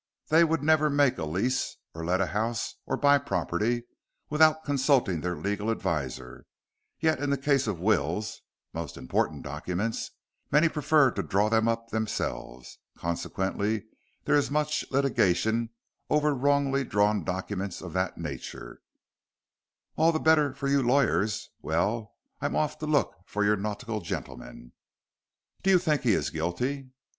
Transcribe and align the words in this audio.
They 0.29 0.43
would 0.43 0.63
never 0.63 0.89
make 0.89 1.19
a 1.19 1.25
lease, 1.25 1.77
or 1.93 2.03
let 2.03 2.21
a 2.21 2.25
house, 2.25 2.73
or 2.87 2.97
buy 2.97 3.19
property, 3.19 3.83
without 4.31 4.63
consulting 4.63 5.21
their 5.21 5.35
legal 5.35 5.69
adviser, 5.69 6.47
yet 6.99 7.19
in 7.19 7.29
the 7.29 7.37
case 7.37 7.67
of 7.67 7.79
wills 7.79 8.41
(most 8.73 8.97
important 8.97 9.43
documents) 9.43 10.09
many 10.49 10.69
prefer 10.69 11.11
to 11.11 11.21
draw 11.21 11.49
them 11.49 11.67
up 11.67 11.89
themselves. 11.91 12.79
Consequently, 12.97 13.83
there 14.25 14.33
is 14.33 14.49
much 14.49 14.83
litigation 14.89 15.69
over 16.09 16.33
wrongly 16.33 16.83
drawn 16.83 17.23
documents 17.23 17.79
of 17.79 17.93
that 17.93 18.17
nature." 18.17 18.81
"All 19.97 20.11
the 20.11 20.17
better 20.19 20.51
for 20.55 20.67
you 20.67 20.81
lawyers. 20.81 21.51
Well, 21.61 22.15
I'm 22.39 22.55
off 22.55 22.79
to 22.79 22.87
look 22.87 23.17
for 23.27 23.43
your 23.45 23.55
nautical 23.55 24.01
gentleman." 24.01 24.73
"Do 25.61 25.69
you 25.69 25.77
think 25.77 26.01
he 26.01 26.13
is 26.13 26.31
guilty?" 26.31 26.89